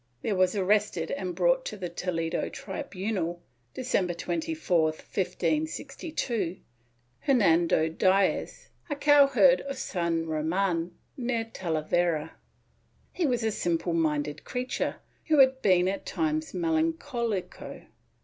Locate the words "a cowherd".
8.89-9.61